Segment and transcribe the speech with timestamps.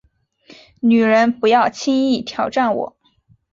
[0.79, 2.97] 女人，不要轻易挑战我